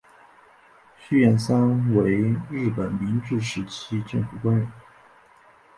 [0.97, 4.67] 续彦三为日本明治时期政府官员。